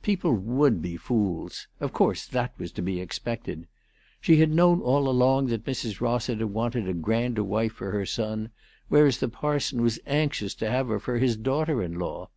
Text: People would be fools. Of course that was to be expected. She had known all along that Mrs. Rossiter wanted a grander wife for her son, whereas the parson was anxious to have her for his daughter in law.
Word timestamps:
People 0.00 0.32
would 0.32 0.80
be 0.80 0.96
fools. 0.96 1.66
Of 1.78 1.92
course 1.92 2.24
that 2.28 2.54
was 2.58 2.72
to 2.72 2.80
be 2.80 3.00
expected. 3.00 3.66
She 4.18 4.36
had 4.36 4.50
known 4.50 4.80
all 4.80 5.10
along 5.10 5.48
that 5.48 5.66
Mrs. 5.66 6.00
Rossiter 6.00 6.46
wanted 6.46 6.88
a 6.88 6.94
grander 6.94 7.44
wife 7.44 7.72
for 7.74 7.90
her 7.90 8.06
son, 8.06 8.48
whereas 8.88 9.18
the 9.18 9.28
parson 9.28 9.82
was 9.82 10.00
anxious 10.06 10.54
to 10.54 10.70
have 10.70 10.88
her 10.88 10.98
for 10.98 11.18
his 11.18 11.36
daughter 11.36 11.82
in 11.82 11.98
law. 11.98 12.30